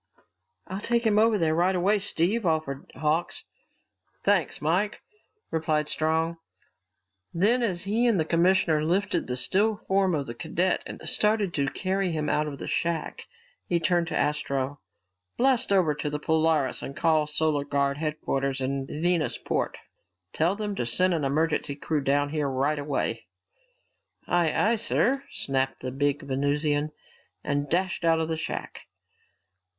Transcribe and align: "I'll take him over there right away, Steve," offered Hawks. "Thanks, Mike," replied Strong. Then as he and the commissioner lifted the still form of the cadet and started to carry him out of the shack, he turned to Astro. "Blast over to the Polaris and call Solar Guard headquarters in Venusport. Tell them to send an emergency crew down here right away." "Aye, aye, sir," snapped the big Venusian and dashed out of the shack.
"I'll 0.65 0.81
take 0.81 1.03
him 1.05 1.19
over 1.19 1.37
there 1.37 1.53
right 1.53 1.75
away, 1.75 1.99
Steve," 1.99 2.43
offered 2.43 2.91
Hawks. 2.95 3.45
"Thanks, 4.23 4.59
Mike," 4.59 4.99
replied 5.51 5.89
Strong. 5.89 6.37
Then 7.35 7.61
as 7.61 7.83
he 7.83 8.07
and 8.07 8.19
the 8.19 8.25
commissioner 8.25 8.83
lifted 8.83 9.27
the 9.27 9.35
still 9.35 9.75
form 9.77 10.15
of 10.15 10.25
the 10.25 10.33
cadet 10.33 10.81
and 10.87 10.99
started 11.07 11.53
to 11.53 11.67
carry 11.67 12.11
him 12.11 12.29
out 12.29 12.47
of 12.47 12.57
the 12.57 12.65
shack, 12.65 13.27
he 13.67 13.79
turned 13.79 14.07
to 14.07 14.17
Astro. 14.17 14.79
"Blast 15.37 15.71
over 15.71 15.93
to 15.93 16.09
the 16.09 16.17
Polaris 16.17 16.81
and 16.81 16.97
call 16.97 17.27
Solar 17.27 17.63
Guard 17.63 17.97
headquarters 17.97 18.59
in 18.59 18.87
Venusport. 18.87 19.77
Tell 20.33 20.55
them 20.55 20.73
to 20.77 20.85
send 20.87 21.13
an 21.13 21.23
emergency 21.23 21.75
crew 21.75 22.01
down 22.01 22.29
here 22.29 22.49
right 22.49 22.79
away." 22.79 23.27
"Aye, 24.25 24.49
aye, 24.51 24.75
sir," 24.77 25.23
snapped 25.29 25.81
the 25.81 25.91
big 25.91 26.23
Venusian 26.23 26.89
and 27.43 27.69
dashed 27.69 28.03
out 28.03 28.19
of 28.19 28.29
the 28.29 28.37
shack. 28.37 28.87